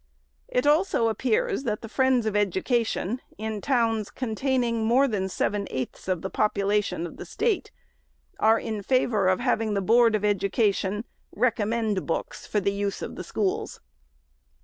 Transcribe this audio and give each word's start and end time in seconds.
It 0.47 0.65
also 0.65 1.09
appears 1.09 1.61
that 1.65 1.81
the 1.81 1.87
friends 1.87 2.25
of 2.25 2.35
Education 2.35 3.21
in 3.37 3.61
towns 3.61 4.09
containing 4.09 4.83
more 4.83 5.07
than 5.07 5.29
seven 5.29 5.67
eighths 5.69 6.07
of 6.07 6.23
the 6.23 6.29
population 6.31 7.05
of 7.05 7.17
the 7.17 7.23
State 7.37 7.69
are 8.39 8.57
in 8.59 8.81
favor 8.81 9.27
of 9.27 9.39
having 9.41 9.75
the 9.75 9.79
Board 9.79 10.15
of 10.15 10.25
Education 10.25 11.05
recommend 11.35 12.07
books 12.07 12.47
for 12.47 12.59
the 12.59 12.71
use 12.73 13.03
of 13.03 13.15
the 13.15 13.23
Schools. 13.23 13.79